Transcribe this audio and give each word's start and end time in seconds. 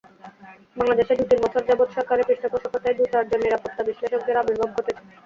বাংলাদেশে 0.77 1.13
দু-তিন 1.19 1.39
বছর 1.43 1.61
যাবৎ 1.69 1.89
সরকারি 1.91 2.21
পৃষ্ঠপোষকতায় 2.27 2.97
দু-চারজন 2.97 3.39
নিরাপত্তা 3.41 3.81
বিশ্লেষকের 3.87 4.39
আবির্ভাব 4.41 4.69
ঘটেছে। 4.77 5.03